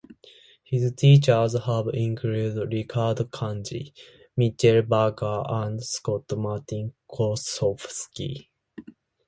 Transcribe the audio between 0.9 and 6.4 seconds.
teachers have included Ricardo Kanji, Michael Barker, and Scott